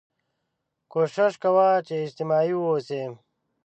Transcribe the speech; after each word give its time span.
کوښښ 0.91 1.33
کوه 1.43 1.67
چې 1.87 1.95
اجتماعي 2.03 2.53
واوسې 2.57 3.01